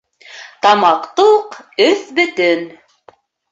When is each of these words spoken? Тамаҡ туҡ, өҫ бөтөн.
Тамаҡ 0.65 1.05
туҡ, 1.19 1.59
өҫ 1.89 2.11
бөтөн. 2.21 2.67